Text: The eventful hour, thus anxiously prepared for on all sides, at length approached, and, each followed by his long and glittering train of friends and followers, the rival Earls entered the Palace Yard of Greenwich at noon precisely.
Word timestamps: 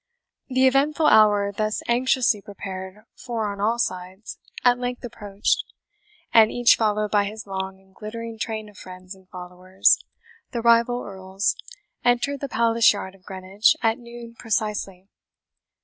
The 0.47 0.65
eventful 0.65 1.05
hour, 1.05 1.51
thus 1.51 1.83
anxiously 1.87 2.41
prepared 2.41 3.05
for 3.13 3.45
on 3.51 3.61
all 3.61 3.77
sides, 3.77 4.39
at 4.65 4.79
length 4.79 5.03
approached, 5.05 5.63
and, 6.33 6.49
each 6.51 6.75
followed 6.75 7.11
by 7.11 7.25
his 7.25 7.45
long 7.45 7.79
and 7.79 7.93
glittering 7.93 8.39
train 8.39 8.67
of 8.67 8.79
friends 8.79 9.13
and 9.13 9.29
followers, 9.29 10.03
the 10.53 10.61
rival 10.63 11.03
Earls 11.03 11.55
entered 12.03 12.39
the 12.39 12.49
Palace 12.49 12.91
Yard 12.91 13.13
of 13.13 13.21
Greenwich 13.25 13.75
at 13.83 13.99
noon 13.99 14.33
precisely. 14.33 15.07